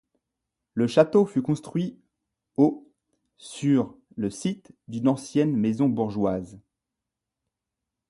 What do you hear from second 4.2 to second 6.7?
site d'une ancienne maison bourgeoise.